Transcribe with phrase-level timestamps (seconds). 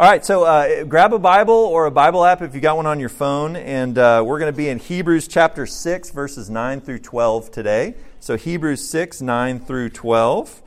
[0.00, 2.86] All right, so uh, grab a Bible or a Bible app if you got one
[2.86, 6.80] on your phone, and uh, we're going to be in Hebrews chapter 6, verses 9
[6.80, 7.96] through 12 today.
[8.18, 10.62] So, Hebrews 6, 9 through 12.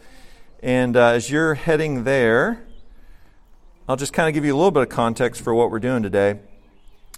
[0.62, 2.64] And uh, as you're heading there,
[3.90, 6.04] I'll just kind of give you a little bit of context for what we're doing
[6.04, 6.38] today.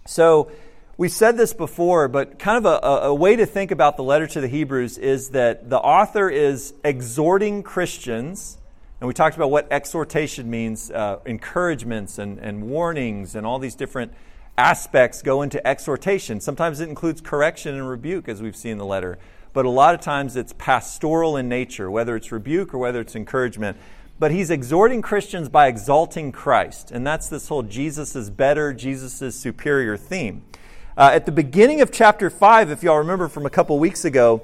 [0.08, 0.50] So,
[0.96, 4.26] we said this before, but kind of a, a, way to think about the letter
[4.26, 8.58] to the Hebrews is that the author is exhorting Christians
[9.02, 13.76] and we talked about what exhortation means uh, encouragements and, and warnings and all these
[13.76, 14.14] different
[14.58, 16.40] aspects go into exhortation.
[16.40, 19.18] Sometimes it includes correction and rebuke, as we've seen in the letter.
[19.52, 23.16] But a lot of times it's pastoral in nature, whether it's rebuke or whether it's
[23.16, 23.78] encouragement.
[24.18, 26.92] But he's exhorting Christians by exalting Christ.
[26.92, 30.44] And that's this whole Jesus is better, Jesus is superior theme.
[30.98, 34.42] Uh, at the beginning of chapter 5, if y'all remember from a couple weeks ago,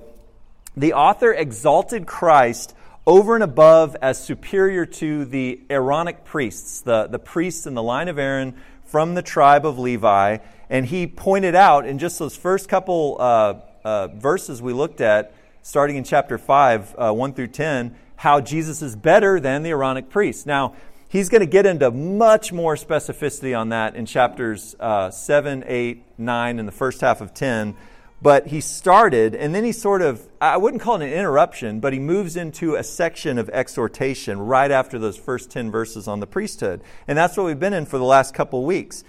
[0.76, 2.76] the author exalted Christ
[3.12, 8.08] over and above as superior to the Aaronic priests, the, the priests in the line
[8.08, 10.38] of Aaron from the tribe of Levi.
[10.70, 15.34] And he pointed out in just those first couple uh, uh, verses we looked at,
[15.62, 20.10] starting in chapter 5, uh, 1 through 10, how Jesus is better than the Aaronic
[20.10, 20.46] priests.
[20.46, 20.74] Now,
[21.10, 26.02] he's going to get into much more specificity on that in chapters uh, 7, 8,
[26.18, 27.76] 9, and the first half of 10
[28.22, 31.92] but he started, and then he sort of, I wouldn't call it an interruption, but
[31.92, 36.28] he moves into a section of exhortation right after those first 10 verses on the
[36.28, 36.82] priesthood.
[37.08, 39.04] And that's what we've been in for the last couple weeks.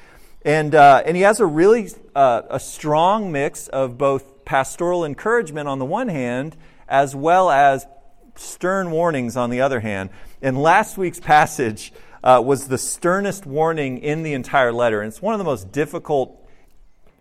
[0.45, 5.69] And, uh, and he has a really uh, a strong mix of both pastoral encouragement
[5.69, 6.57] on the one hand,
[6.89, 7.87] as well as
[8.35, 10.09] stern warnings on the other hand.
[10.41, 11.93] And last week's passage
[12.25, 15.03] uh, was the sternest warning in the entire letter.
[15.03, 16.42] And it's one of the most difficult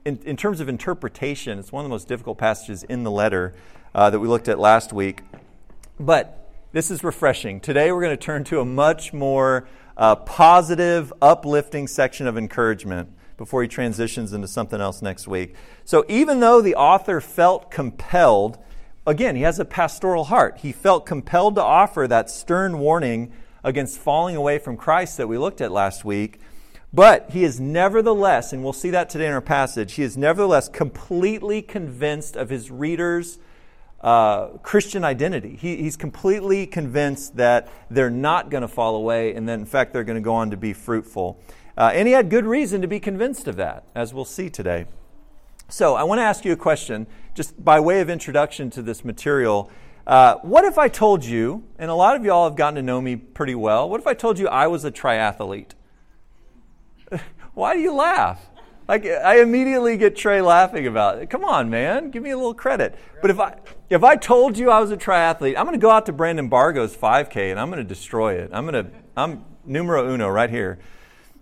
[0.06, 3.54] in, in, terms of interpretation, it's one of the most difficult passages in the letter
[3.94, 5.22] uh, that we looked at last week.
[6.00, 7.60] But this is refreshing.
[7.60, 13.10] Today we're going to turn to a much more uh, positive, uplifting section of encouragement
[13.38, 15.56] before he transitions into something else next week.
[15.86, 18.58] So even though the author felt compelled,
[19.06, 23.32] again, he has a pastoral heart, he felt compelled to offer that stern warning
[23.64, 26.40] against falling away from Christ that we looked at last week.
[26.94, 30.68] But he is nevertheless, and we'll see that today in our passage, he is nevertheless
[30.68, 33.40] completely convinced of his readers'
[34.02, 35.56] uh, Christian identity.
[35.56, 39.94] He, he's completely convinced that they're not going to fall away and that, in fact,
[39.94, 41.42] they're going to go on to be fruitful.
[41.78, 44.86] Uh, and he had good reason to be convinced of that, as we'll see today.
[45.70, 49.06] So, I want to ask you a question, just by way of introduction to this
[49.06, 49.72] material.
[50.06, 53.00] Uh, what if I told you, and a lot of y'all have gotten to know
[53.00, 55.72] me pretty well, what if I told you I was a triathlete?
[57.54, 58.50] Why do you laugh?
[58.88, 61.30] Like I immediately get Trey laughing about it.
[61.30, 62.98] Come on, man, give me a little credit.
[63.22, 63.56] But if I
[63.90, 66.50] if I told you I was a triathlete, I'm going to go out to Brandon
[66.50, 68.50] Bargo's 5K and I'm going to destroy it.
[68.54, 70.80] I'm going to I'm numero uno right here.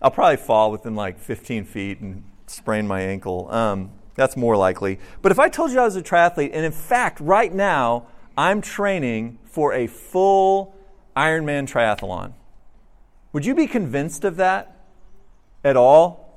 [0.02, 3.52] I'll probably fall within like 15 feet and sprain my ankle.
[3.52, 5.00] Um, that's more likely.
[5.22, 8.62] But if I told you I was a triathlete, and in fact, right now I'm
[8.62, 10.76] training for a full
[11.16, 12.34] Ironman triathlon,
[13.34, 14.79] would you be convinced of that?
[15.64, 16.30] At all?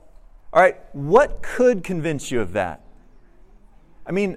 [0.53, 2.83] All right, what could convince you of that?
[4.06, 4.37] I mean,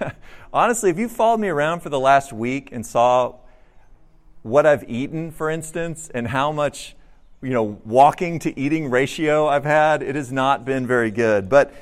[0.52, 3.34] honestly, if you followed me around for the last week and saw
[4.42, 6.94] what I've eaten, for instance, and how much,
[7.42, 11.48] you know, walking to eating ratio I've had, it has not been very good.
[11.48, 11.74] But,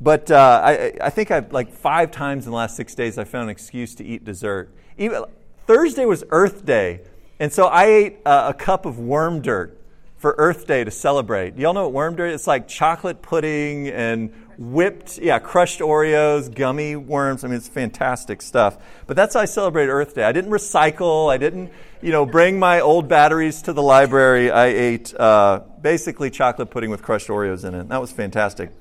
[0.00, 3.24] but uh, I, I think I've like five times in the last six days I
[3.24, 4.74] found an excuse to eat dessert.
[4.98, 5.24] Even
[5.66, 7.02] Thursday was Earth Day,
[7.38, 9.79] and so I ate uh, a cup of worm dirt
[10.20, 11.56] for Earth Day to celebrate.
[11.56, 12.28] Y'all know what worm dirt?
[12.28, 17.42] It's like chocolate pudding and whipped, yeah, crushed Oreos, gummy worms.
[17.42, 18.76] I mean, it's fantastic stuff.
[19.06, 20.24] But that's how I celebrate Earth Day.
[20.24, 21.32] I didn't recycle.
[21.32, 21.72] I didn't,
[22.02, 24.50] you know, bring my old batteries to the library.
[24.50, 27.88] I ate uh, basically chocolate pudding with crushed Oreos in it.
[27.88, 28.72] That was fantastic.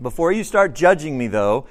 [0.00, 1.66] Before you start judging me, though,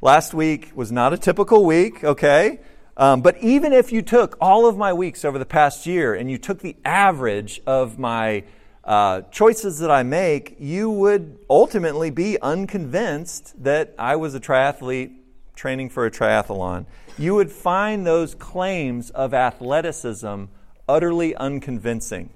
[0.00, 2.04] last week was not a typical week.
[2.04, 2.60] Okay.
[2.98, 6.28] Um, but even if you took all of my weeks over the past year and
[6.28, 8.42] you took the average of my
[8.82, 15.12] uh, choices that I make, you would ultimately be unconvinced that I was a triathlete
[15.54, 16.86] training for a triathlon.
[17.16, 20.44] You would find those claims of athleticism
[20.88, 22.30] utterly unconvincing.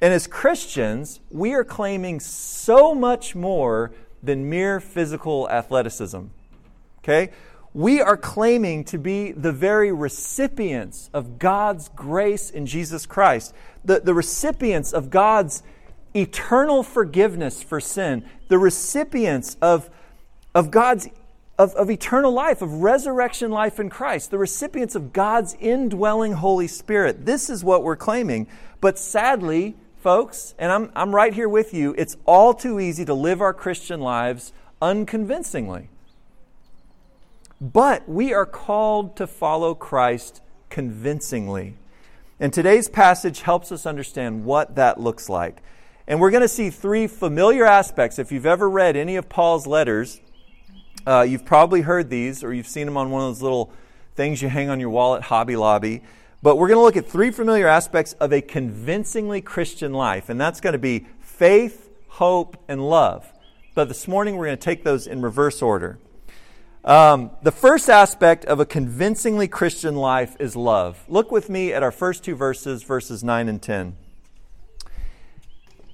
[0.00, 3.92] And as Christians, we are claiming so much more
[4.22, 6.22] than mere physical athleticism.
[6.98, 7.30] Okay?
[7.72, 14.00] We are claiming to be the very recipients of God's grace in Jesus Christ, the,
[14.00, 15.62] the recipients of God's
[16.14, 19.88] eternal forgiveness for sin, the recipients of,
[20.54, 21.08] of God's
[21.60, 26.66] of, of eternal life, of resurrection life in Christ, the recipients of God's indwelling Holy
[26.66, 27.26] Spirit.
[27.26, 28.46] This is what we're claiming.
[28.80, 33.12] But sadly, folks, and I'm, I'm right here with you, it's all too easy to
[33.12, 35.89] live our Christian lives unconvincingly.
[37.60, 40.40] But we are called to follow Christ
[40.70, 41.76] convincingly.
[42.38, 45.62] And today's passage helps us understand what that looks like.
[46.06, 48.18] And we're going to see three familiar aspects.
[48.18, 50.22] If you've ever read any of Paul's letters,
[51.06, 53.70] uh, you've probably heard these or you've seen them on one of those little
[54.16, 56.02] things you hang on your wall at Hobby Lobby.
[56.42, 60.40] But we're going to look at three familiar aspects of a convincingly Christian life, and
[60.40, 63.30] that's going to be faith, hope, and love.
[63.74, 65.98] But this morning we're going to take those in reverse order.
[66.84, 71.04] Um, the first aspect of a convincingly Christian life is love.
[71.08, 73.96] Look with me at our first two verses, verses 9 and 10.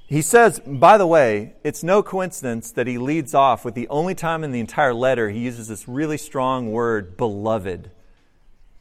[0.09, 4.15] He says, by the way, it's no coincidence that he leads off with the only
[4.15, 7.91] time in the entire letter he uses this really strong word, beloved.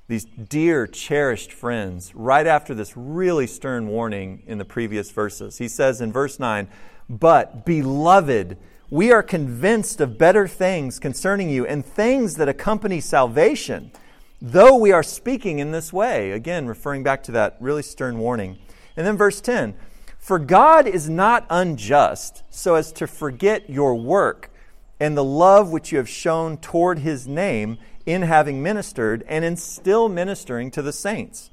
[0.07, 5.57] These dear, cherished friends, right after this really stern warning in the previous verses.
[5.57, 6.67] He says in verse 9,
[7.09, 8.57] But, beloved,
[8.89, 13.91] we are convinced of better things concerning you and things that accompany salvation,
[14.41, 16.31] though we are speaking in this way.
[16.31, 18.59] Again, referring back to that really stern warning.
[18.95, 19.75] And then verse 10
[20.19, 24.51] For God is not unjust so as to forget your work
[24.99, 29.57] and the love which you have shown toward his name in having ministered and in
[29.57, 31.49] still ministering to the saints.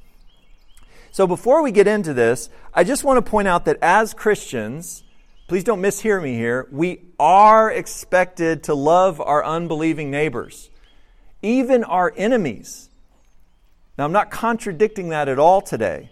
[1.11, 5.03] So before we get into this, I just want to point out that as Christians,
[5.47, 10.71] please don't mishear me here, we are expected to love our unbelieving neighbors,
[11.43, 12.89] even our enemies.
[13.99, 16.11] Now, I'm not contradicting that at all today,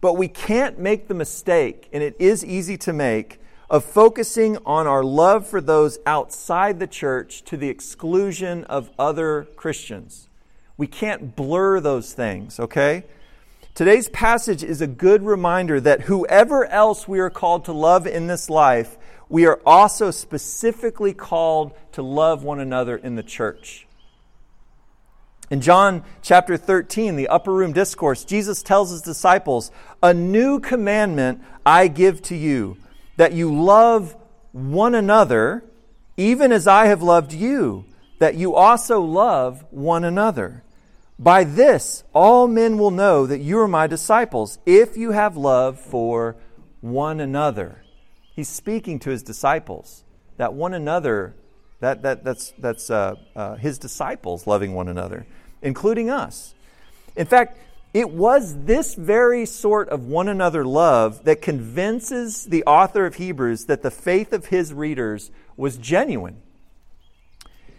[0.00, 4.86] but we can't make the mistake, and it is easy to make, of focusing on
[4.86, 10.28] our love for those outside the church to the exclusion of other Christians.
[10.76, 13.04] We can't blur those things, okay?
[13.74, 18.26] Today's passage is a good reminder that whoever else we are called to love in
[18.26, 23.86] this life, we are also specifically called to love one another in the church.
[25.50, 29.70] In John chapter 13, the upper room discourse, Jesus tells his disciples,
[30.02, 32.76] A new commandment I give to you,
[33.16, 34.16] that you love
[34.52, 35.64] one another,
[36.16, 37.84] even as I have loved you,
[38.18, 40.62] that you also love one another.
[41.20, 45.78] By this, all men will know that you are my disciples, if you have love
[45.78, 46.36] for
[46.80, 47.82] one another.
[48.34, 50.02] He's speaking to his disciples.
[50.38, 51.34] That one another,
[51.80, 55.26] that, that, that's, that's uh, uh, his disciples loving one another,
[55.60, 56.54] including us.
[57.14, 57.58] In fact,
[57.92, 63.66] it was this very sort of one another love that convinces the author of Hebrews
[63.66, 66.40] that the faith of his readers was genuine.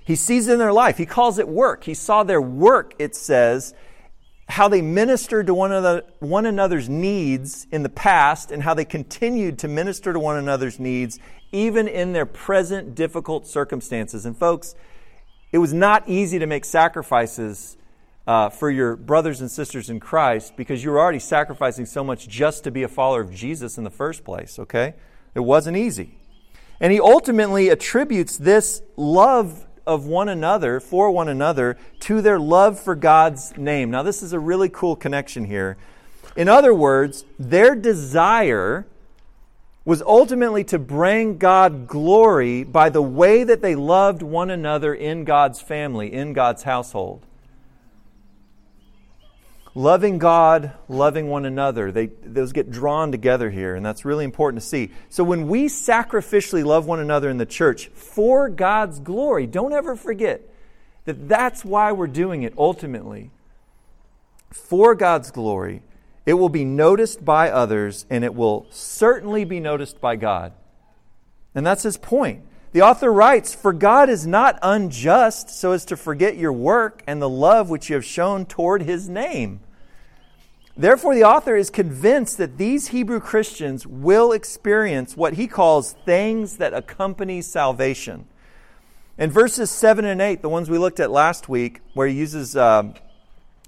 [0.04, 0.98] He sees in their life.
[0.98, 1.84] He calls it work.
[1.84, 3.74] He saw their work, it says,
[4.50, 8.84] how they ministered to one, another, one another's needs in the past and how they
[8.84, 11.20] continued to minister to one another's needs
[11.54, 14.26] even in their present difficult circumstances.
[14.26, 14.76] And, folks,
[15.52, 17.78] it was not easy to make sacrifices
[18.28, 22.28] uh, for your brothers and sisters in Christ because you were already sacrificing so much
[22.28, 24.96] just to be a follower of Jesus in the first place, okay?
[25.34, 26.18] It wasn't easy.
[26.80, 32.80] And he ultimately attributes this love of one another, for one another, to their love
[32.80, 33.92] for God's name.
[33.92, 35.78] Now, this is a really cool connection here.
[36.36, 38.86] In other words, their desire
[39.84, 45.24] was ultimately to bring God glory by the way that they loved one another in
[45.24, 47.26] God's family, in God's household
[49.74, 51.92] loving God, loving one another.
[51.92, 54.92] They, those get drawn together here, and that's really important to see.
[55.10, 59.96] So when we sacrificially love one another in the church for God's glory, don't ever
[59.96, 60.42] forget
[61.06, 63.32] that that's why we're doing it ultimately.
[64.52, 65.82] For God's glory,
[66.26, 70.54] it will be noticed by others, and it will certainly be noticed by God.
[71.56, 72.44] And that's his point.
[72.74, 77.22] The author writes, For God is not unjust so as to forget your work and
[77.22, 79.60] the love which you have shown toward his name.
[80.78, 86.58] Therefore, the author is convinced that these Hebrew Christians will experience what he calls things
[86.58, 88.26] that accompany salvation.
[89.18, 92.56] In verses 7 and 8, the ones we looked at last week, where he uses
[92.56, 92.94] uh,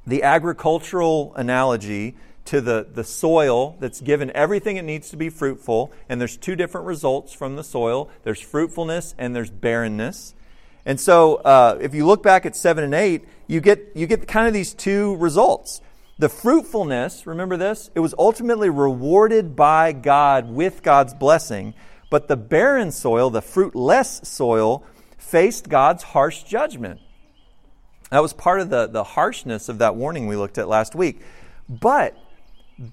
[0.08, 5.92] the agricultural analogy, to the, the soil that's given everything it needs to be fruitful.
[6.10, 10.34] And there's two different results from the soil there's fruitfulness and there's barrenness.
[10.86, 14.28] And so uh, if you look back at 7 and 8, you get, you get
[14.28, 15.82] kind of these two results.
[16.20, 17.90] The fruitfulness, remember this?
[17.96, 21.74] It was ultimately rewarded by God with God's blessing.
[22.10, 24.86] But the barren soil, the fruitless soil,
[25.18, 27.00] faced God's harsh judgment.
[28.12, 31.22] That was part of the, the harshness of that warning we looked at last week.
[31.68, 32.16] But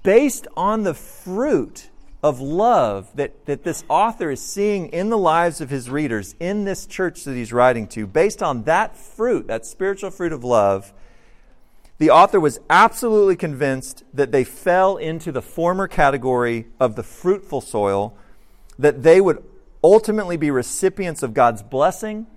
[0.03, 1.89] based on the fruit
[2.23, 6.65] of love that, that this author is seeing in the lives of his readers in
[6.65, 10.93] this church that he's writing to, based on that fruit, that spiritual fruit of love,
[11.97, 17.61] the author was absolutely convinced that they fell into the former category of the fruitful
[17.61, 18.15] soil,
[18.77, 19.43] that they would
[19.83, 22.27] ultimately be recipients of God's blessing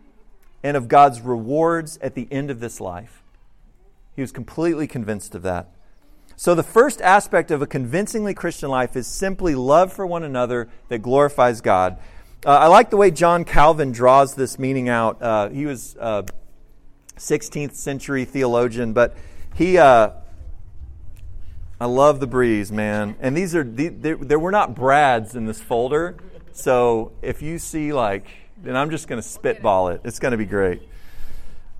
[0.62, 3.22] and of God's rewards at the end of this life.
[4.16, 5.73] He was completely convinced of that.
[6.36, 10.68] So, the first aspect of a convincingly Christian life is simply love for one another
[10.88, 11.96] that glorifies God.
[12.44, 15.22] Uh, I like the way John Calvin draws this meaning out.
[15.22, 16.24] Uh, he was a
[17.16, 19.16] 16th century theologian, but
[19.54, 20.10] he, uh,
[21.80, 23.14] I love the breeze, man.
[23.20, 26.16] And these are, there, there were not Brads in this folder.
[26.52, 28.26] So, if you see like,
[28.60, 30.00] then I'm just going to spitball it.
[30.04, 30.82] It's going to be great.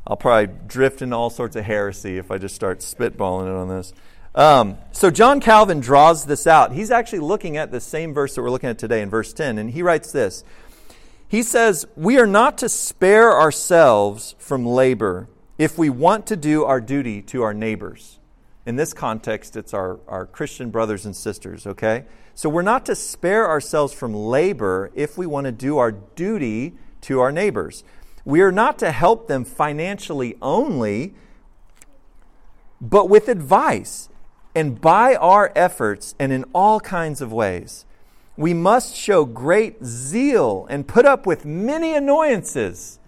[0.07, 3.69] I'll probably drift into all sorts of heresy if I just start spitballing it on
[3.69, 3.93] this.
[4.35, 6.73] Um, so John Calvin draws this out.
[6.73, 9.59] He's actually looking at the same verse that we're looking at today in verse 10,
[9.59, 10.43] and he writes this.
[11.29, 16.65] He says, We are not to spare ourselves from labor if we want to do
[16.65, 18.19] our duty to our neighbors.
[18.67, 22.05] In this context, it's our, our Christian brothers and sisters, okay?
[22.35, 26.75] So we're not to spare ourselves from labor if we want to do our duty
[27.03, 27.85] to our neighbors.
[28.25, 31.15] We are not to help them financially only,
[32.81, 34.09] but with advice
[34.55, 37.85] and by our efforts and in all kinds of ways.
[38.37, 42.99] We must show great zeal and put up with many annoyances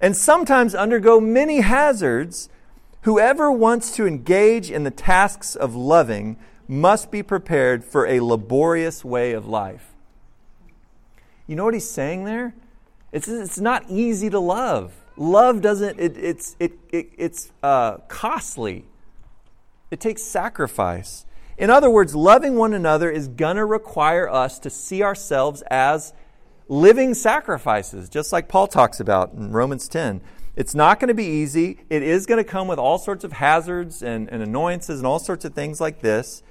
[0.00, 2.48] and sometimes undergo many hazards.
[3.02, 6.36] Whoever wants to engage in the tasks of loving
[6.66, 9.92] must be prepared for a laborious way of life.
[11.46, 12.54] You know what he's saying there?
[13.12, 14.92] It's, it's not easy to love.
[15.16, 18.86] Love doesn't, it, it's, it, it, it's uh, costly.
[19.94, 21.24] It takes sacrifice.
[21.56, 26.12] In other words, loving one another is going to require us to see ourselves as
[26.66, 30.20] living sacrifices, just like Paul talks about in Romans 10.
[30.56, 31.78] It's not going to be easy.
[31.90, 35.20] It is going to come with all sorts of hazards and, and annoyances and all
[35.20, 36.42] sorts of things like this.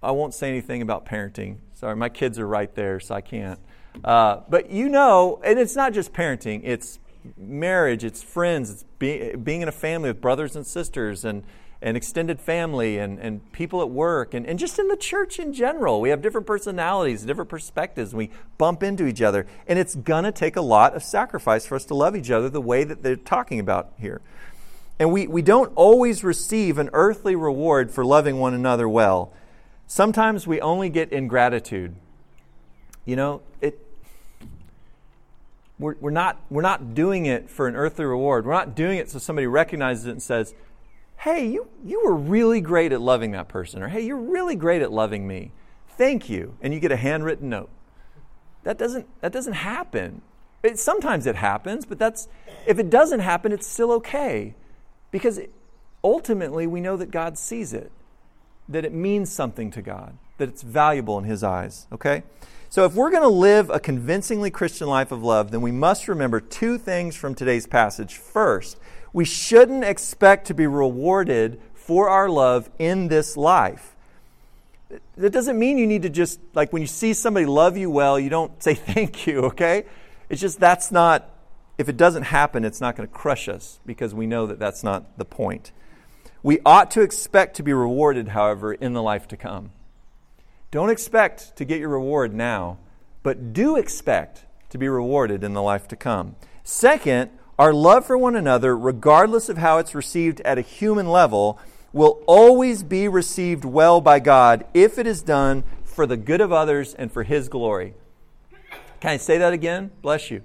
[0.00, 1.56] I won't say anything about parenting.
[1.74, 3.58] Sorry, my kids are right there, so I can't.
[4.04, 7.00] Uh, but you know, and it's not just parenting, it's
[7.36, 11.42] marriage, it's friends, it's be, being in a family with brothers and sisters, and
[11.82, 15.52] and extended family and, and people at work and, and just in the church in
[15.52, 16.00] general.
[16.00, 19.46] We have different personalities, different perspectives, and we bump into each other.
[19.66, 22.48] And it's going to take a lot of sacrifice for us to love each other
[22.48, 24.20] the way that they're talking about here.
[24.98, 29.32] And we, we don't always receive an earthly reward for loving one another well.
[29.88, 31.96] Sometimes we only get ingratitude.
[33.04, 33.84] You know, it,
[35.80, 38.46] we're, we're, not, we're not doing it for an earthly reward.
[38.46, 40.54] We're not doing it so somebody recognizes it and says,
[41.22, 44.82] hey, you, you were really great at loving that person, or hey, you're really great
[44.82, 45.52] at loving me.
[45.90, 46.56] Thank you.
[46.60, 47.70] And you get a handwritten note.
[48.64, 50.22] That doesn't, that doesn't happen.
[50.64, 52.26] It, sometimes it happens, but that's,
[52.66, 54.54] if it doesn't happen, it's still okay.
[55.12, 55.38] Because
[56.02, 57.92] ultimately, we know that God sees it,
[58.68, 62.24] that it means something to God, that it's valuable in His eyes, okay?
[62.68, 66.08] So, if we're going to live a convincingly Christian life of love, then we must
[66.08, 68.16] remember two things from today's passage.
[68.16, 68.78] First,
[69.12, 73.94] we shouldn't expect to be rewarded for our love in this life.
[75.16, 78.18] That doesn't mean you need to just, like, when you see somebody love you well,
[78.18, 79.84] you don't say thank you, okay?
[80.28, 81.30] It's just that's not,
[81.78, 84.82] if it doesn't happen, it's not going to crush us because we know that that's
[84.82, 85.72] not the point.
[86.42, 89.70] We ought to expect to be rewarded, however, in the life to come.
[90.70, 92.78] Don't expect to get your reward now,
[93.22, 96.34] but do expect to be rewarded in the life to come.
[96.64, 97.30] Second,
[97.62, 101.60] our love for one another, regardless of how it's received at a human level,
[101.92, 106.52] will always be received well by God if it is done for the good of
[106.52, 107.94] others and for His glory.
[108.98, 109.92] Can I say that again?
[110.02, 110.42] Bless you.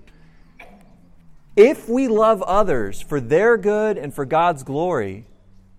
[1.55, 5.25] If we love others for their good and for God's glory,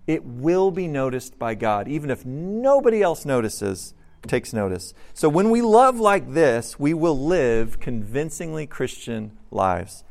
[0.07, 3.93] it will be noticed by God, even if nobody else notices,
[4.27, 4.93] takes notice.
[5.13, 10.03] So when we love like this, we will live convincingly Christian lives.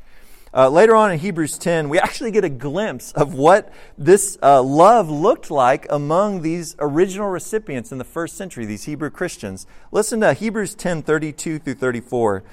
[0.51, 4.63] Uh, later on in Hebrews 10, we actually get a glimpse of what this uh,
[4.63, 9.67] love looked like among these original recipients in the first century, these Hebrew Christians.
[9.91, 12.43] Listen to Hebrews 10 32 through 34.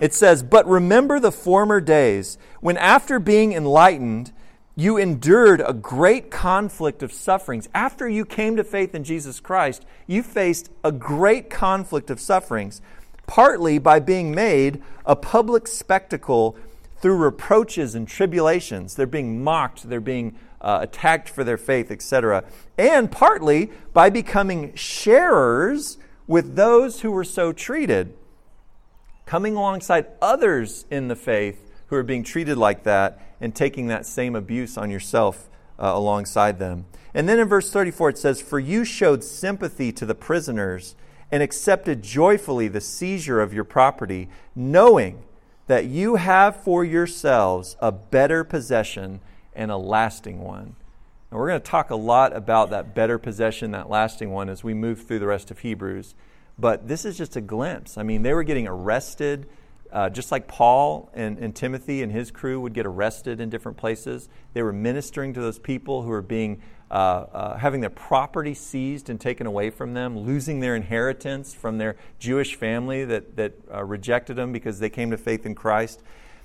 [0.00, 4.32] It says, But remember the former days when, after being enlightened,
[4.76, 7.68] you endured a great conflict of sufferings.
[7.74, 12.80] After you came to faith in Jesus Christ, you faced a great conflict of sufferings,
[13.26, 16.56] partly by being made a public spectacle
[17.00, 18.94] through reproaches and tribulations.
[18.94, 22.44] They're being mocked, they're being uh, attacked for their faith, etc.
[22.76, 28.14] And partly by becoming sharers with those who were so treated,
[29.26, 34.06] coming alongside others in the faith who are being treated like that and taking that
[34.06, 36.84] same abuse on yourself uh, alongside them.
[37.14, 40.94] And then in verse 34 it says, For you showed sympathy to the prisoners
[41.32, 45.22] and accepted joyfully the seizure of your property, knowing
[45.70, 49.20] that you have for yourselves a better possession
[49.54, 50.74] and a lasting one.
[51.30, 54.64] And we're going to talk a lot about that better possession, that lasting one, as
[54.64, 56.16] we move through the rest of Hebrews.
[56.58, 57.96] But this is just a glimpse.
[57.96, 59.48] I mean, they were getting arrested,
[59.92, 63.78] uh, just like Paul and, and Timothy and his crew would get arrested in different
[63.78, 64.28] places.
[64.54, 69.08] They were ministering to those people who were being uh, uh, having their property seized
[69.08, 73.84] and taken away from them, losing their inheritance from their Jewish family that, that uh,
[73.84, 76.02] rejected them because they came to faith in Christ.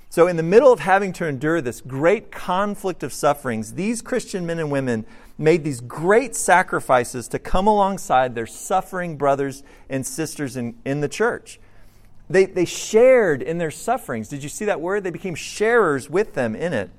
[0.08, 4.46] So, in the middle of having to endure this great conflict of sufferings, these Christian
[4.46, 5.04] men and women
[5.36, 11.08] made these great sacrifices to come alongside their suffering brothers and sisters in, in the
[11.08, 11.58] church.
[12.30, 14.28] They, they shared in their sufferings.
[14.28, 15.04] Did you see that word?
[15.04, 16.90] They became sharers with them in it.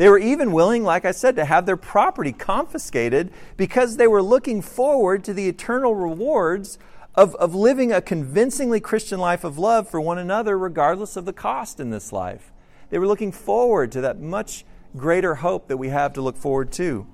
[0.00, 4.22] They were even willing, like I said, to have their property confiscated because they were
[4.22, 6.78] looking forward to the eternal rewards
[7.14, 11.34] of, of living a convincingly Christian life of love for one another, regardless of the
[11.34, 12.50] cost in this life.
[12.88, 14.64] They were looking forward to that much
[14.96, 17.06] greater hope that we have to look forward to.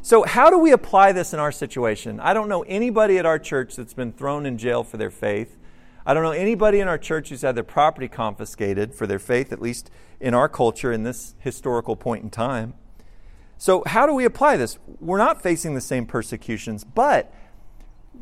[0.00, 2.18] So, how do we apply this in our situation?
[2.18, 5.58] I don't know anybody at our church that's been thrown in jail for their faith.
[6.04, 9.52] I don't know anybody in our church who's had their property confiscated for their faith,
[9.52, 9.90] at least
[10.20, 12.74] in our culture in this historical point in time.
[13.56, 14.78] So, how do we apply this?
[15.00, 17.32] We're not facing the same persecutions, but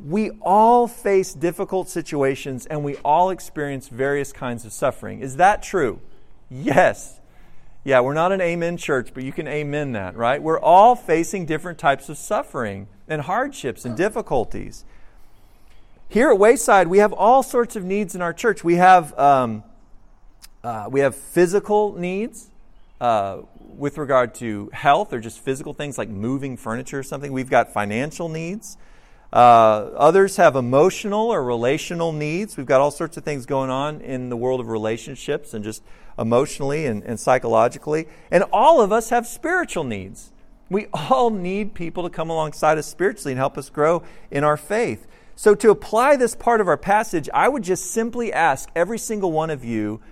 [0.05, 5.21] we all face difficult situations and we all experience various kinds of suffering.
[5.21, 6.01] Is that true?
[6.51, 7.21] Yes.
[7.85, 10.43] Yeah, we're not an amen church, but you can amen that, right?
[10.43, 14.85] We're all facing different types of suffering and hardships and difficulties.
[16.11, 18.65] Here at Wayside, we have all sorts of needs in our church.
[18.65, 19.63] We have, um,
[20.65, 22.51] uh, we have physical needs
[23.01, 27.31] uh, with regard to health or just physical things like moving furniture or something.
[27.31, 28.77] We've got financial needs.
[29.33, 29.37] Uh,
[29.97, 32.57] others have emotional or relational needs.
[32.57, 35.81] We've got all sorts of things going on in the world of relationships and just
[36.19, 38.09] emotionally and, and psychologically.
[38.33, 40.33] And all of us have spiritual needs.
[40.69, 44.57] We all need people to come alongside us spiritually and help us grow in our
[44.57, 45.07] faith.
[45.41, 49.33] So, to apply this part of our passage, I would just simply ask every single
[49.33, 50.03] one of you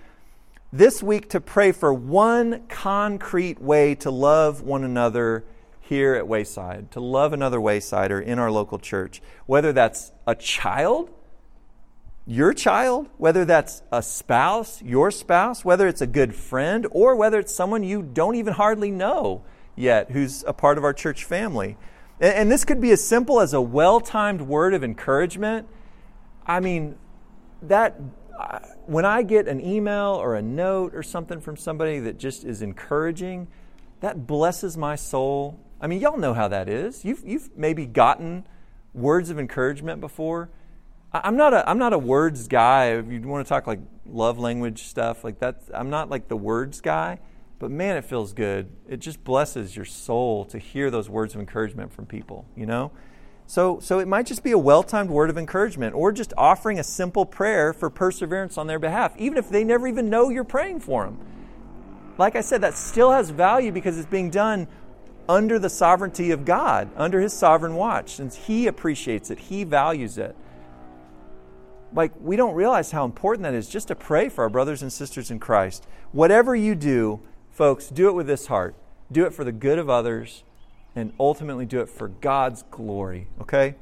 [0.73, 5.45] this week to pray for one concrete way to love one another
[5.81, 9.21] here at Wayside, to love another Waysider in our local church.
[9.45, 11.11] Whether that's a child,
[12.25, 17.37] your child, whether that's a spouse, your spouse, whether it's a good friend, or whether
[17.37, 19.43] it's someone you don't even hardly know
[19.75, 21.77] yet who's a part of our church family.
[22.19, 25.67] And, this could be as simple as a well timed word of encouragement.
[26.45, 26.95] I mean,
[27.61, 27.99] that
[28.85, 32.61] when I get an email or a note or something from somebody that just is
[32.61, 33.47] encouraging,
[34.01, 35.59] that blesses my soul.
[35.79, 37.05] I mean, y'all know how that is.
[37.05, 38.45] You've, you've maybe gotten
[38.93, 40.49] words of encouragement before.
[41.11, 42.91] I'm not a I'm not a words guy.
[42.91, 46.37] If you want to talk like love language stuff like that, I'm not like the
[46.37, 47.19] words guy.
[47.59, 48.71] But man, it feels good.
[48.87, 52.91] It just blesses your soul to hear those words of encouragement from people, you know?
[53.45, 56.79] So, so it might just be a well timed word of encouragement or just offering
[56.79, 60.43] a simple prayer for perseverance on their behalf, even if they never even know you're
[60.43, 61.19] praying for them.
[62.17, 64.67] Like I said, that still has value because it's being done
[65.27, 70.17] under the sovereignty of God, under His sovereign watch, since He appreciates it, He values
[70.17, 70.35] it.
[71.93, 74.93] Like, we don't realize how important that is just to pray for our brothers and
[74.93, 75.87] sisters in Christ.
[76.11, 77.21] Whatever you do,
[77.59, 78.73] Folks, do it with this heart.
[79.11, 80.45] Do it for the good of others
[80.95, 83.75] and ultimately do it for God's glory, okay?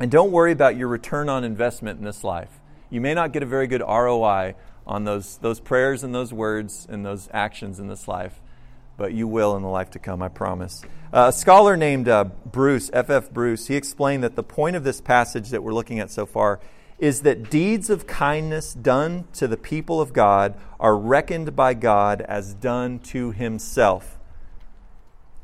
[0.00, 2.48] And don't worry about your return on investment in this life.
[2.88, 4.54] You may not get a very good ROI
[4.86, 8.40] on those, those prayers and those words and those actions in this life,
[8.96, 10.82] but you will in the life to come, I promise.
[11.12, 13.24] Uh, a scholar named uh, Bruce, F.F.
[13.24, 13.30] F.
[13.30, 16.60] Bruce, he explained that the point of this passage that we're looking at so far
[16.98, 22.22] is that deeds of kindness done to the people of God are reckoned by God
[22.22, 24.18] as done to himself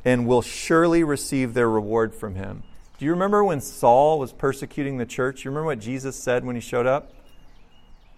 [0.04, 2.62] and will surely receive their reward from him.
[2.98, 5.44] Do you remember when Saul was persecuting the church?
[5.44, 7.12] You remember what Jesus said when he showed up?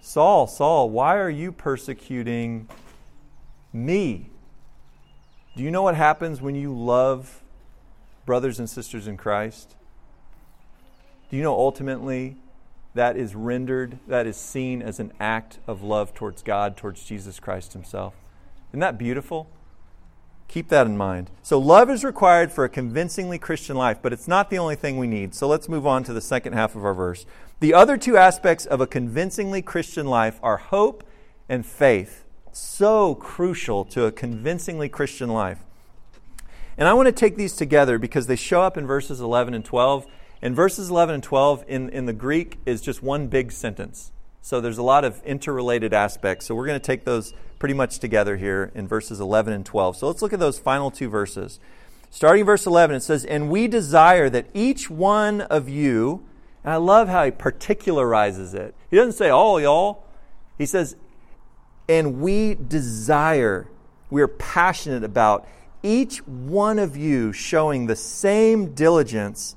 [0.00, 2.68] Saul, Saul, why are you persecuting
[3.72, 4.30] me?
[5.56, 7.42] Do you know what happens when you love
[8.26, 9.74] brothers and sisters in Christ?
[11.30, 12.36] Do you know ultimately
[12.94, 17.40] that is rendered, that is seen as an act of love towards God, towards Jesus
[17.40, 18.14] Christ Himself.
[18.70, 19.48] Isn't that beautiful?
[20.48, 21.30] Keep that in mind.
[21.42, 24.98] So, love is required for a convincingly Christian life, but it's not the only thing
[24.98, 25.34] we need.
[25.34, 27.26] So, let's move on to the second half of our verse.
[27.60, 31.02] The other two aspects of a convincingly Christian life are hope
[31.48, 32.24] and faith.
[32.52, 35.58] So crucial to a convincingly Christian life.
[36.76, 39.64] And I want to take these together because they show up in verses 11 and
[39.64, 40.06] 12.
[40.44, 44.12] And verses 11 and 12 in, in the Greek is just one big sentence.
[44.42, 46.44] So there's a lot of interrelated aspects.
[46.44, 49.96] So we're going to take those pretty much together here in verses 11 and 12.
[49.96, 51.60] So let's look at those final two verses.
[52.10, 56.22] Starting verse 11, it says, And we desire that each one of you,
[56.62, 58.74] and I love how he particularizes it.
[58.90, 60.04] He doesn't say, all y'all.
[60.58, 60.94] He says,
[61.88, 63.66] And we desire,
[64.10, 65.48] we're passionate about
[65.82, 69.56] each one of you showing the same diligence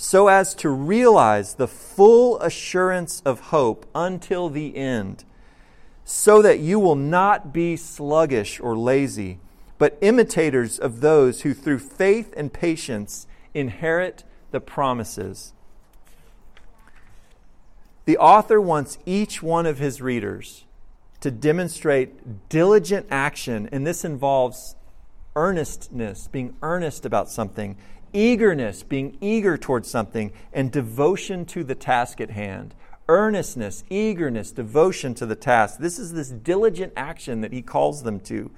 [0.00, 5.24] so as to realize the full assurance of hope until the end,
[6.04, 9.40] so that you will not be sluggish or lazy,
[9.76, 15.52] but imitators of those who through faith and patience inherit the promises.
[18.04, 20.64] The author wants each one of his readers
[21.20, 24.76] to demonstrate diligent action, and this involves
[25.34, 27.76] earnestness, being earnest about something,
[28.12, 32.74] eagerness, being eager towards something, and devotion to the task at hand.
[33.08, 35.78] Earnestness, eagerness, devotion to the task.
[35.78, 38.50] This is this diligent action that he calls them to.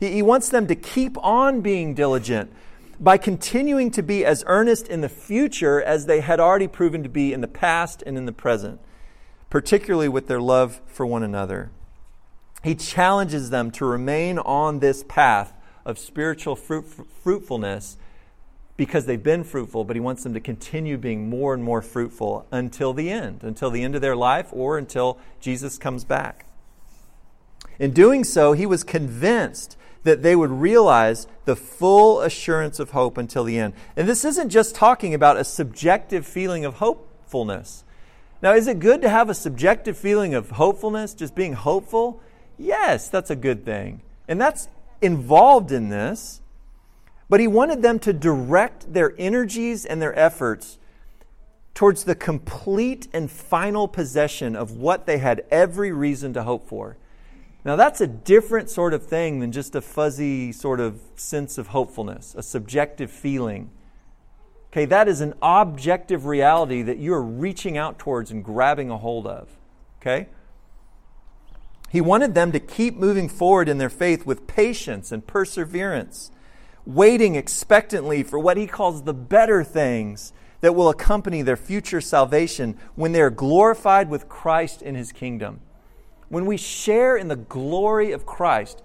[0.00, 2.52] He, he wants them to keep on being diligent
[3.00, 7.08] by continuing to be as earnest in the future as they had already proven to
[7.08, 8.80] be in the past and in the present,
[9.50, 11.70] particularly with their love for one another.
[12.62, 15.52] He challenges them to remain on this path
[15.84, 16.86] of spiritual fruit,
[17.22, 17.98] fruitfulness
[18.76, 22.46] because they've been fruitful, but he wants them to continue being more and more fruitful
[22.50, 26.46] until the end, until the end of their life or until Jesus comes back.
[27.78, 33.16] In doing so, he was convinced that they would realize the full assurance of hope
[33.16, 33.74] until the end.
[33.96, 37.84] And this isn't just talking about a subjective feeling of hopefulness.
[38.42, 42.20] Now, is it good to have a subjective feeling of hopefulness, just being hopeful?
[42.58, 44.02] Yes, that's a good thing.
[44.28, 44.68] And that's
[45.00, 46.42] involved in this,
[47.28, 50.78] but he wanted them to direct their energies and their efforts
[51.74, 56.96] towards the complete and final possession of what they had every reason to hope for.
[57.64, 61.68] Now, that's a different sort of thing than just a fuzzy sort of sense of
[61.68, 63.70] hopefulness, a subjective feeling.
[64.70, 69.26] Okay, that is an objective reality that you're reaching out towards and grabbing a hold
[69.26, 69.48] of.
[70.00, 70.28] Okay?
[71.90, 76.30] He wanted them to keep moving forward in their faith with patience and perseverance,
[76.86, 82.76] waiting expectantly for what he calls the better things that will accompany their future salvation
[82.94, 85.60] when they are glorified with Christ in his kingdom.
[86.28, 88.82] When we share in the glory of Christ,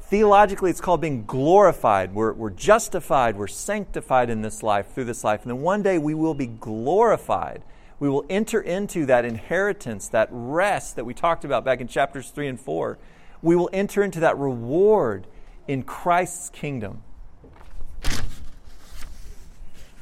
[0.00, 2.14] theologically it's called being glorified.
[2.14, 5.98] We're, we're justified, we're sanctified in this life, through this life, and then one day
[5.98, 7.62] we will be glorified
[7.98, 12.30] we will enter into that inheritance, that rest that we talked about back in chapters
[12.30, 12.98] 3 and 4.
[13.40, 15.26] We will enter into that reward
[15.66, 17.02] in Christ's kingdom.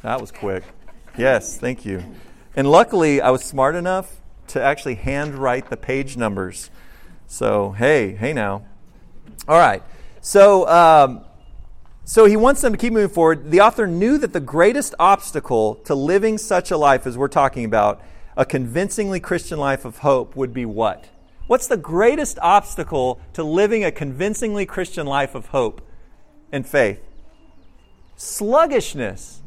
[0.05, 0.65] That was quick.
[1.17, 2.05] Yes, thank you.
[2.55, 6.69] And luckily, I was smart enough to actually handwrite the page numbers.
[7.27, 8.67] So, hey, hey now.
[9.49, 9.83] All right.
[10.21, 11.25] So, um,
[12.05, 13.51] so he wants them to keep moving forward.
[13.51, 17.65] The author knew that the greatest obstacle to living such a life as we're talking
[17.65, 18.03] about,
[18.37, 21.09] a convincingly Christian life of hope, would be what?
[21.47, 25.81] What's the greatest obstacle to living a convincingly Christian life of hope
[26.53, 27.01] and faith?
[28.17, 29.41] Sluggishness.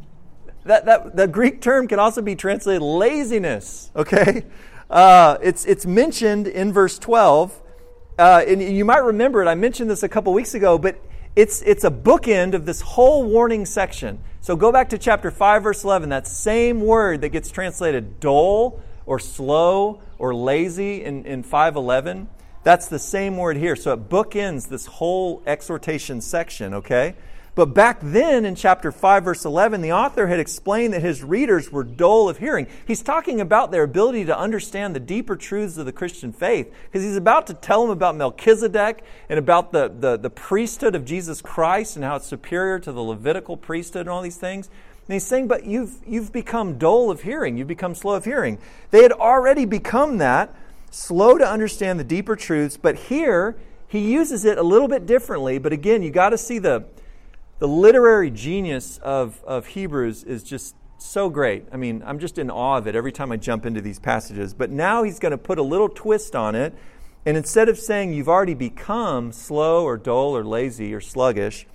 [0.67, 4.43] That, that, the Greek term can also be translated laziness, okay?
[4.89, 7.61] Uh, it's, it's mentioned in verse 12.
[8.19, 9.47] Uh, and you might remember it.
[9.47, 10.99] I mentioned this a couple weeks ago, but
[11.35, 14.19] it's, it's a bookend of this whole warning section.
[14.41, 16.09] So go back to chapter 5, verse 11.
[16.09, 22.29] That same word that gets translated dull or slow or lazy in, in 511,
[22.63, 23.75] that's the same word here.
[23.75, 27.15] So it bookends this whole exhortation section, okay?
[27.57, 31.71] But back then in chapter 5, verse 11, the author had explained that his readers
[31.71, 32.67] were dull of hearing.
[32.85, 37.03] He's talking about their ability to understand the deeper truths of the Christian faith because
[37.03, 41.41] he's about to tell them about Melchizedek and about the, the, the priesthood of Jesus
[41.41, 44.67] Christ and how it's superior to the Levitical priesthood and all these things.
[45.07, 47.57] And he's saying, but you've, you've become dull of hearing.
[47.57, 48.59] You've become slow of hearing.
[48.91, 50.53] They had already become that,
[50.91, 53.55] slow to understand the deeper truths, but here
[53.87, 55.57] he uses it a little bit differently.
[55.57, 56.85] But again, you got to see the
[57.59, 61.65] the literary genius of, of Hebrews is just so great.
[61.71, 64.53] I mean, I'm just in awe of it every time I jump into these passages.
[64.53, 66.73] But now he's going to put a little twist on it.
[67.25, 71.67] And instead of saying you've already become slow or dull or lazy or sluggish,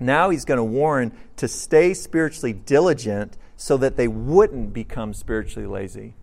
[0.00, 5.66] Now he's going to warn to stay spiritually diligent so that they wouldn't become spiritually
[5.66, 6.14] lazy.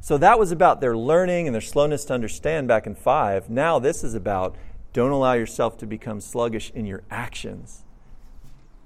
[0.00, 3.48] So that was about their learning and their slowness to understand back in 5.
[3.48, 4.56] Now this is about
[4.92, 7.84] don't allow yourself to become sluggish in your actions,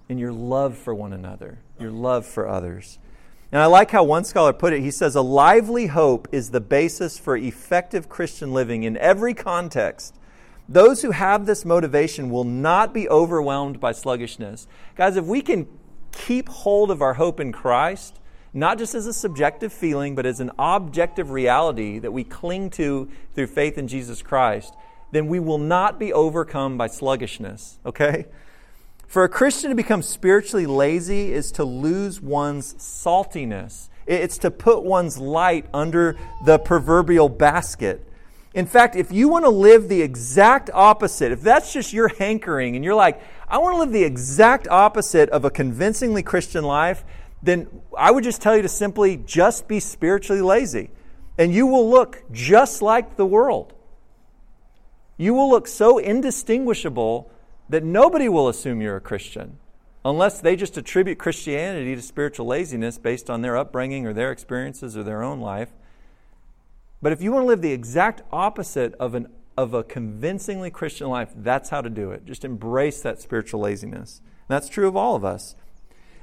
[0.09, 2.99] in your love for one another, your love for others.
[3.51, 4.81] And I like how one scholar put it.
[4.81, 10.15] He says, A lively hope is the basis for effective Christian living in every context.
[10.69, 14.67] Those who have this motivation will not be overwhelmed by sluggishness.
[14.97, 15.67] Guys, if we can
[16.13, 18.21] keep hold of our hope in Christ,
[18.53, 23.09] not just as a subjective feeling, but as an objective reality that we cling to
[23.35, 24.75] through faith in Jesus Christ,
[25.11, 28.27] then we will not be overcome by sluggishness, okay?
[29.09, 33.89] For a Christian to become spiritually lazy is to lose one's saltiness.
[34.07, 38.07] It's to put one's light under the proverbial basket.
[38.53, 42.77] In fact, if you want to live the exact opposite, if that's just your hankering
[42.77, 47.03] and you're like, I want to live the exact opposite of a convincingly Christian life,
[47.43, 47.67] then
[47.97, 50.91] I would just tell you to simply just be spiritually lazy.
[51.39, 53.73] And you will look just like the world.
[55.17, 57.31] You will look so indistinguishable
[57.69, 59.59] that nobody will assume you're a Christian
[60.05, 64.97] unless they just attribute Christianity to spiritual laziness based on their upbringing or their experiences
[64.97, 65.71] or their own life.
[67.03, 71.09] But if you want to live the exact opposite of, an, of a convincingly Christian
[71.09, 72.25] life, that's how to do it.
[72.25, 74.21] Just embrace that spiritual laziness.
[74.21, 75.55] And that's true of all of us.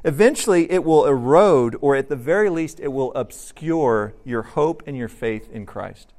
[0.03, 4.97] Eventually, it will erode, or at the very least, it will obscure your hope and
[4.97, 6.14] your faith in Christ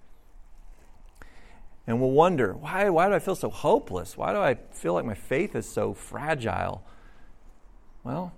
[1.86, 4.16] and we'll wonder why, why do I feel so hopeless?
[4.16, 6.82] Why do I feel like my faith is so fragile?
[8.02, 8.32] Well,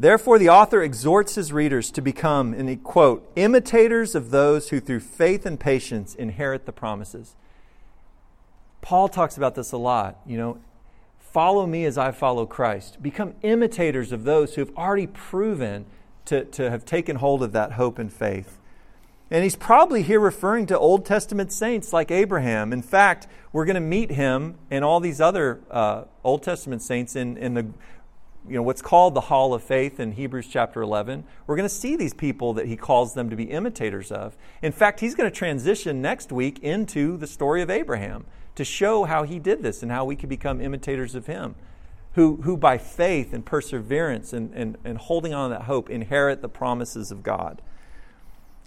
[0.00, 4.80] Therefore, the author exhorts his readers to become, and he quote, imitators of those who
[4.80, 7.36] through faith and patience inherit the promises.
[8.80, 10.18] Paul talks about this a lot.
[10.24, 10.58] You know,
[11.18, 13.02] follow me as I follow Christ.
[13.02, 15.84] Become imitators of those who have already proven
[16.24, 18.58] to, to have taken hold of that hope and faith.
[19.30, 22.72] And he's probably here referring to Old Testament saints like Abraham.
[22.72, 27.14] In fact, we're going to meet him and all these other uh, Old Testament saints
[27.14, 27.66] in, in the
[28.48, 31.74] you know what's called the hall of faith in hebrews chapter 11 we're going to
[31.74, 34.34] see these people that he calls them to be imitators of.
[34.62, 39.04] In fact he's going to transition next week into the story of abraham to show
[39.04, 41.54] how he did this and how we can become imitators of him
[42.14, 46.40] who, who by faith and perseverance and, and, and holding on to that hope inherit
[46.40, 47.60] the promises of god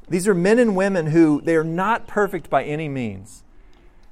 [0.10, 3.44] these are men and women who they are not perfect by any means.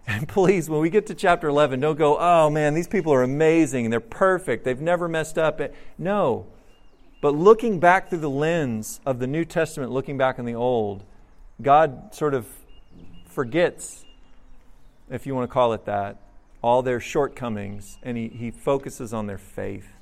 [0.08, 3.24] And please, when we get to chapter 11, don't go, oh man, these people are
[3.24, 4.66] amazing and they're perfect.
[4.66, 5.62] They've never messed up.
[5.98, 6.48] No.
[7.22, 11.04] But looking back through the lens of the New Testament, looking back in the Old,
[11.62, 12.48] God sort of
[13.28, 14.04] forgets,
[15.10, 16.18] if you want to call it that,
[16.64, 19.94] all their shortcomings and he, he focuses on their faith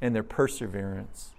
[0.00, 1.33] and their perseverance.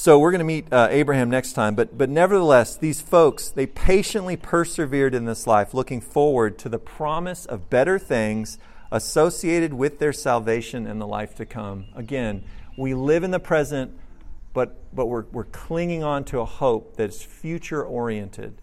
[0.00, 3.66] So we're going to meet uh, Abraham next time, but, but nevertheless, these folks, they
[3.66, 8.56] patiently persevered in this life, looking forward to the promise of better things
[8.90, 11.84] associated with their salvation and the life to come.
[11.94, 12.44] Again,
[12.78, 13.92] we live in the present,
[14.54, 18.54] but, but we're, we're clinging on to a hope that is future oriented,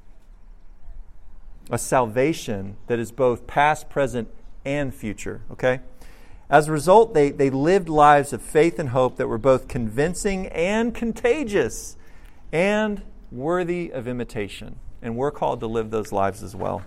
[1.70, 4.28] a salvation that is both past, present,
[4.66, 5.82] and future, okay?
[6.50, 10.48] As a result, they, they lived lives of faith and hope that were both convincing
[10.48, 11.98] and contagious
[12.54, 14.78] and worthy of imitation.
[15.02, 16.84] And we're called to live those lives as well.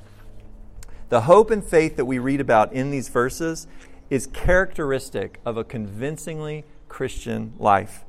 [1.10, 3.66] The hope and faith that we read about in these verses
[4.08, 8.04] is characteristic of a convincingly Christian life.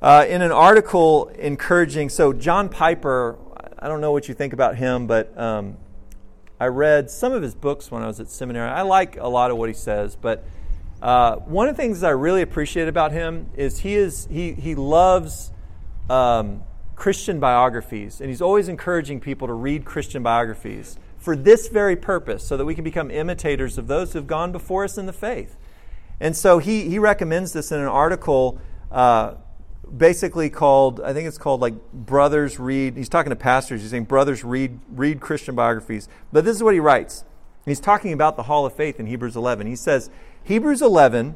[0.00, 3.36] Uh, in an article encouraging, so John Piper,
[3.78, 5.76] I don't know what you think about him, but um,
[6.62, 8.70] I read some of his books when I was at seminary.
[8.70, 10.44] I like a lot of what he says, but
[11.02, 14.76] uh, one of the things I really appreciate about him is he is he he
[14.76, 15.50] loves
[16.08, 16.62] um,
[16.94, 22.46] Christian biographies, and he's always encouraging people to read Christian biographies for this very purpose,
[22.46, 25.12] so that we can become imitators of those who have gone before us in the
[25.12, 25.56] faith.
[26.20, 28.60] And so he he recommends this in an article.
[28.88, 29.34] Uh,
[29.96, 32.96] basically called i think it's called like brothers read.
[32.96, 33.82] He's talking to pastors.
[33.82, 36.08] He's saying brothers read read christian biographies.
[36.32, 37.24] But this is what he writes.
[37.64, 40.10] He's talking about the hall of faith in hebrews 11 he says
[40.44, 41.34] hebrews 11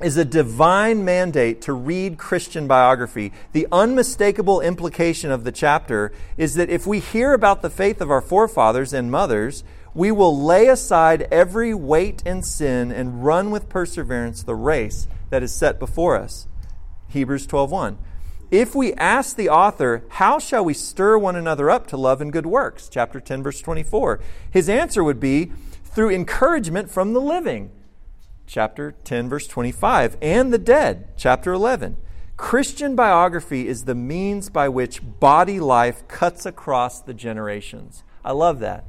[0.00, 3.32] is a divine mandate to read Christian biography.
[3.52, 8.10] The unmistakable implication of the chapter is that if we hear about the faith of
[8.10, 9.62] our forefathers and mothers,
[9.94, 15.42] we will lay aside every weight and sin and run with perseverance the race that
[15.42, 16.46] is set before us.
[17.10, 17.98] Hebrews 12:1.
[18.50, 22.32] if we ask the author, How shall we stir one another up to love and
[22.32, 22.88] good works?
[22.88, 24.20] Chapter 10, verse 24.
[24.50, 25.52] His answer would be
[25.84, 27.70] through encouragement from the living.
[28.46, 30.16] Chapter 10, verse 25.
[30.20, 31.08] And the dead.
[31.16, 31.96] Chapter 11.
[32.36, 38.02] Christian biography is the means by which body life cuts across the generations.
[38.24, 38.84] I love that.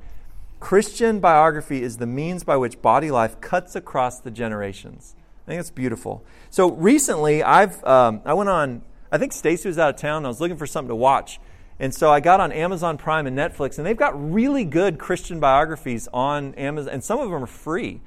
[0.60, 5.16] Christian biography is the means by which body life cuts across the generations.
[5.46, 6.24] I think it's beautiful.
[6.50, 10.26] So recently, I've um, I went on I think Stacy was out of town.
[10.26, 11.40] I was looking for something to watch.
[11.80, 15.40] And so I got on Amazon Prime and Netflix, and they've got really good Christian
[15.40, 18.02] biographies on Amazon, and some of them are free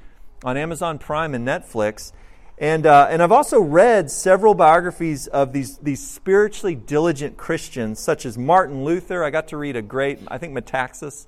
[0.44, 2.12] on Amazon Prime and Netflix.
[2.57, 8.25] And, uh, and I've also read several biographies of these, these spiritually diligent Christians, such
[8.25, 9.25] as Martin Luther.
[9.25, 11.27] I got to read a great, I think Metaxas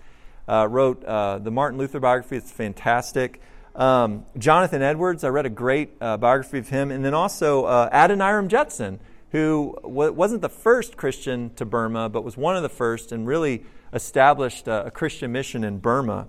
[0.48, 2.36] uh, wrote uh, the Martin Luther biography.
[2.36, 3.40] It's fantastic.
[3.76, 6.90] Um, Jonathan Edwards, I read a great uh, biography of him.
[6.90, 8.98] And then also uh, Adoniram Judson
[9.36, 13.64] who wasn't the first Christian to Burma, but was one of the first and really
[13.92, 16.28] established a, a Christian mission in Burma.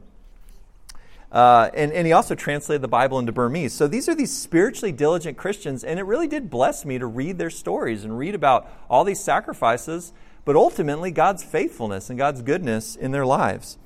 [1.32, 3.74] Uh, and, and he also translated the Bible into Burmese.
[3.74, 7.38] So these are these spiritually diligent Christians, and it really did bless me to read
[7.38, 10.12] their stories and read about all these sacrifices,
[10.46, 13.78] but ultimately God's faithfulness and God's goodness in their lives.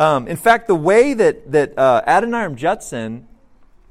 [0.00, 3.28] Um, in fact, the way that, that uh, Adoniram Judson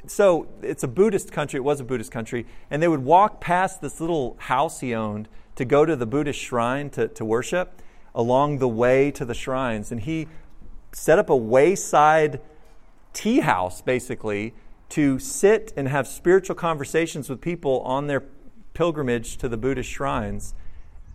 [0.07, 3.79] so it's a Buddhist country, it was a Buddhist country, and they would walk past
[3.79, 7.81] this little house he owned to go to the Buddhist shrine to, to worship
[8.15, 9.91] along the way to the shrines.
[9.91, 10.27] And he
[10.93, 12.41] set up a wayside
[13.13, 14.55] tea house, basically,
[14.89, 18.23] to sit and have spiritual conversations with people on their
[18.73, 20.55] pilgrimage to the Buddhist shrines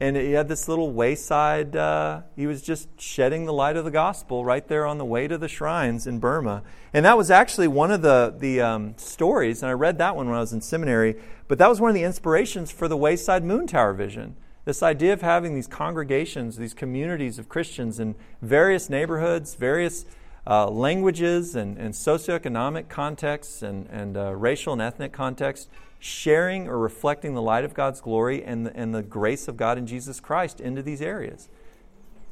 [0.00, 3.90] and he had this little wayside uh, he was just shedding the light of the
[3.90, 6.62] gospel right there on the way to the shrines in burma.
[6.92, 10.26] And that was actually one of the, the um, stories and i read that one
[10.26, 13.44] when i was in seminary but that was one of the inspirations for the wayside
[13.44, 14.36] moon tower vision.
[14.64, 20.06] This idea of having these congregations these communities of christians in various neighborhoods various
[20.46, 25.68] uh, languages and, and socioeconomic contexts and, and uh, racial and ethnic contexts
[26.04, 29.78] sharing or reflecting the light of God's glory and the, and the grace of God
[29.78, 31.48] in Jesus Christ into these areas.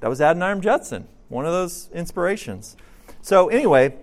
[0.00, 2.76] That was Adoniram Judson, one of those inspirations.
[3.22, 3.94] So, anyway,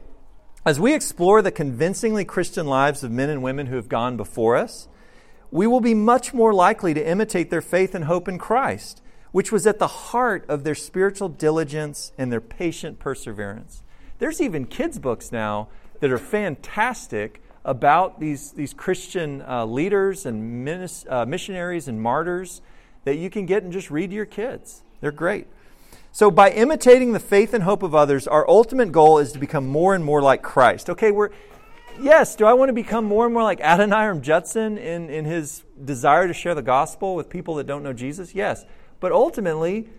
[0.65, 4.55] as we explore the convincingly Christian lives of men and women who have gone before
[4.55, 4.88] us,
[5.51, 9.51] we will be much more likely to imitate their faith and hope in Christ, which
[9.51, 13.84] was at the heart of their spiritual diligence and their patient perseverance.
[14.17, 15.67] There's even kids' books now
[15.99, 22.62] that are fantastic about these, these Christian uh, leaders and minis, uh, missionaries and martyrs
[23.04, 24.84] that you can get and just read to your kids.
[25.02, 25.48] They're great.
[26.12, 29.67] So, by imitating the faith and hope of others, our ultimate goal is to become
[29.67, 30.89] more and more like Christ.
[30.89, 31.30] Okay, we're,
[32.02, 35.63] yes, do I want to become more and more like Adoniram Judson in, in his
[35.86, 38.34] desire to share the gospel with people that don't know Jesus?
[38.34, 38.65] Yes.
[39.00, 39.89] But ultimately,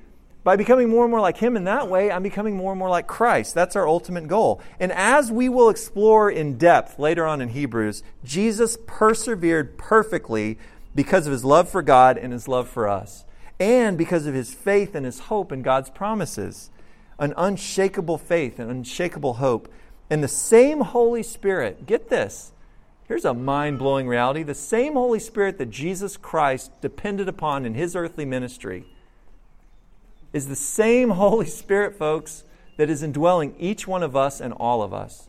[0.42, 2.88] by becoming more and more like Him in that way, I'm becoming more and more
[2.88, 3.54] like Christ.
[3.54, 4.60] That's our ultimate goal.
[4.78, 10.58] And as we will explore in depth later on in Hebrews, Jesus persevered perfectly
[10.94, 13.24] because of His love for God and His love for us,
[13.58, 16.70] and because of His faith and His hope in God's promises.
[17.18, 19.70] An unshakable faith, an unshakable hope.
[20.08, 22.52] And the same Holy Spirit, get this,
[23.06, 27.74] here's a mind blowing reality the same Holy Spirit that Jesus Christ depended upon in
[27.74, 28.86] His earthly ministry
[30.32, 32.44] is the same Holy Spirit, folks,
[32.76, 35.28] that is indwelling each one of us and all of us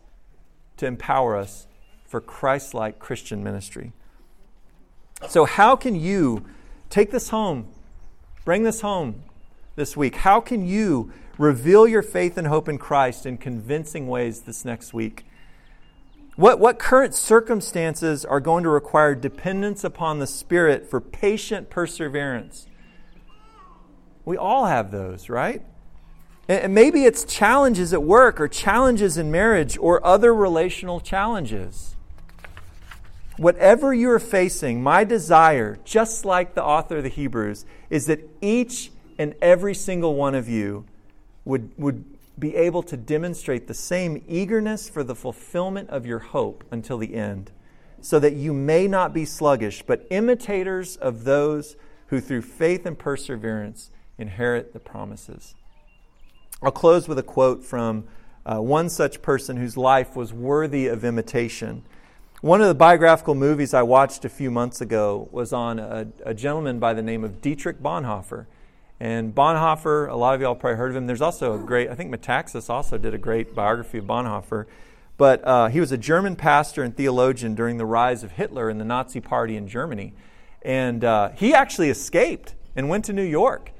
[0.77, 1.67] to empower us
[2.05, 3.93] for Christ like Christian ministry.
[5.27, 6.45] So, how can you
[6.89, 7.67] take this home,
[8.43, 9.23] bring this home
[9.75, 10.15] this week?
[10.15, 14.93] How can you reveal your faith and hope in Christ in convincing ways this next
[14.93, 15.25] week?
[16.35, 22.67] What, what current circumstances are going to require dependence upon the Spirit for patient perseverance?
[24.31, 25.61] We all have those, right?
[26.47, 31.97] And maybe it's challenges at work or challenges in marriage or other relational challenges.
[33.35, 38.93] Whatever you're facing, my desire, just like the author of the Hebrews, is that each
[39.17, 40.85] and every single one of you
[41.43, 42.05] would, would
[42.39, 47.15] be able to demonstrate the same eagerness for the fulfillment of your hope until the
[47.15, 47.51] end,
[47.99, 51.75] so that you may not be sluggish, but imitators of those
[52.07, 53.89] who through faith and perseverance
[54.21, 55.55] inherit the promises.
[56.61, 58.05] I'll close with a quote from
[58.45, 61.83] uh, one such person whose life was worthy of imitation.
[62.41, 66.33] One of the biographical movies I watched a few months ago was on a, a
[66.33, 68.45] gentleman by the name of Dietrich Bonhoeffer.
[68.99, 71.07] And Bonhoeffer, a lot of y'all probably heard of him.
[71.07, 74.65] There's also a great, I think Metaxas also did a great biography of Bonhoeffer.
[75.17, 78.79] But uh, he was a German pastor and theologian during the rise of Hitler and
[78.79, 80.13] the Nazi Party in Germany.
[80.61, 83.71] And uh, he actually escaped and went to New York.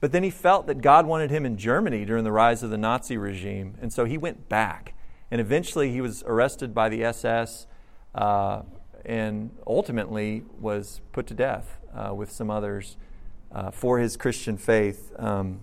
[0.00, 2.78] But then he felt that God wanted him in Germany during the rise of the
[2.78, 4.94] Nazi regime, and so he went back.
[5.30, 7.66] And eventually he was arrested by the SS
[8.14, 8.62] uh,
[9.04, 12.96] and ultimately was put to death uh, with some others
[13.52, 15.12] uh, for his Christian faith.
[15.18, 15.60] Um,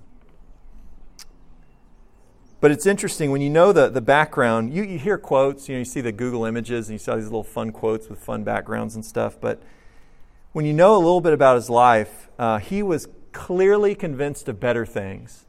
[2.59, 5.79] but it's interesting when you know the, the background, you, you hear quotes, you know,
[5.79, 8.95] you see the Google images and you saw these little fun quotes with fun backgrounds
[8.95, 9.39] and stuff.
[9.39, 9.61] But
[10.53, 13.07] when you know a little bit about his life, uh, he was
[13.37, 15.45] clearly convinced of better things.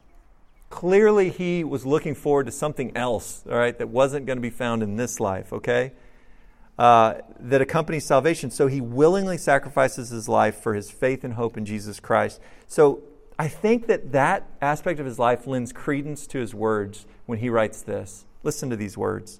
[0.69, 4.51] Clearly, he was looking forward to something else, all right, that wasn't going to be
[4.51, 5.93] found in this life, okay?
[6.77, 8.51] Uh, that accompanies salvation.
[8.51, 12.39] So he willingly sacrifices his life for his faith and hope in Jesus Christ.
[12.67, 13.01] So
[13.39, 17.49] I think that that aspect of his life lends credence to his words when he
[17.49, 18.23] writes this.
[18.43, 19.39] Listen to these words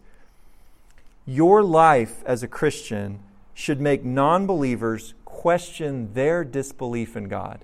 [1.27, 3.19] Your life as a Christian
[3.53, 7.63] should make non believers question their disbelief in God.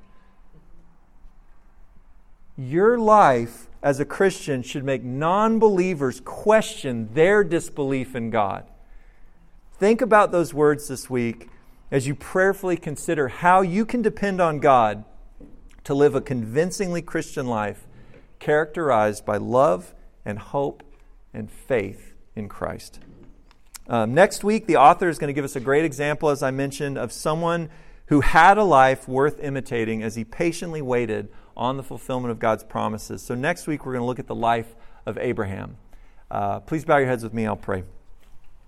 [2.57, 8.65] Your life as a Christian should make non believers question their disbelief in God.
[9.77, 11.49] Think about those words this week
[11.91, 15.03] as you prayerfully consider how you can depend on God
[15.83, 17.87] to live a convincingly Christian life
[18.39, 19.93] characterized by love
[20.23, 20.81] and hope
[21.33, 22.99] and faith in Christ.
[23.87, 26.51] Um, next week, the author is going to give us a great example, as I
[26.51, 27.69] mentioned, of someone
[28.07, 32.63] who had a life worth imitating as he patiently waited on the fulfillment of God's
[32.63, 33.21] promises.
[33.21, 34.75] So, next week, we're going to look at the life
[35.05, 35.77] of Abraham.
[36.29, 37.83] Uh, please bow your heads with me, I'll pray.